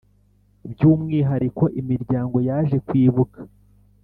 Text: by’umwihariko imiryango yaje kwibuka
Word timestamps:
by’umwihariko 0.71 1.63
imiryango 1.81 2.37
yaje 2.47 2.77
kwibuka 2.87 3.39